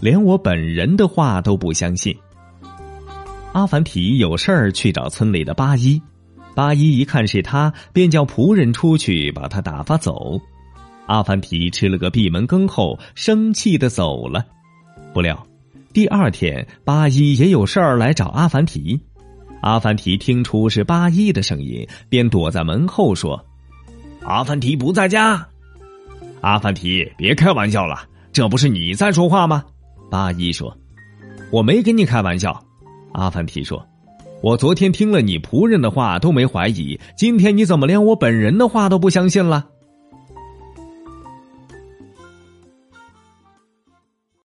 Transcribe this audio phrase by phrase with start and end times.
[0.00, 2.16] 连我本人的话都不相信。
[3.52, 6.00] 阿凡提有事儿去找村里的八一，
[6.54, 10.40] 八一一看是他，便叫仆人出去把他打发走。
[11.06, 14.44] 阿凡提吃了个闭门羹后，生气的走了。
[15.12, 15.44] 不料，
[15.92, 19.00] 第二天八一也有事儿来找阿凡提。
[19.62, 23.44] 阿凡提听出是八一的声音，便躲在门后说
[24.22, 25.46] ：“阿凡提不在家。”
[26.40, 29.64] 阿凡提，别开玩笑了，这不是你在说话吗？
[30.10, 30.76] 八一说
[31.50, 32.62] ：“我没跟你开玩笑。”
[33.14, 33.82] 阿凡提说
[34.42, 39.66] ：“我昨天听了你仆人的话都没怀疑，今天你怎么连我本人的话都不相信了？”